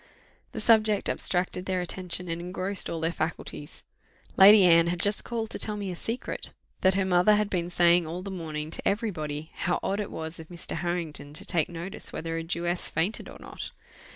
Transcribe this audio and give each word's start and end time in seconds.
The 0.53 0.59
subject 0.59 1.07
abstracted 1.09 1.67
their 1.67 1.79
attention, 1.79 2.27
and 2.27 2.41
engrossed 2.41 2.89
all 2.89 2.99
their 2.99 3.11
faculties. 3.11 3.83
Lady 4.35 4.63
Anne 4.63 4.87
had 4.87 4.99
just 4.99 5.23
called 5.23 5.51
to 5.51 5.59
tell 5.59 5.77
me 5.77 5.91
a 5.91 5.95
secret, 5.95 6.53
that 6.81 6.95
her 6.95 7.05
mother 7.05 7.35
had 7.35 7.51
been 7.51 7.69
saying 7.69 8.07
all 8.07 8.23
the 8.23 8.31
morning 8.31 8.71
to 8.71 8.87
every 8.87 9.11
body, 9.11 9.51
how 9.53 9.79
odd 9.83 9.99
it 9.99 10.09
was 10.09 10.39
of 10.39 10.47
Mr. 10.47 10.77
Harrington 10.77 11.33
to 11.35 11.45
take 11.45 11.69
notice 11.69 12.11
whether 12.11 12.35
a 12.35 12.41
Jewess 12.41 12.89
fainted 12.89 13.29
or 13.29 13.37
not. 13.39 13.69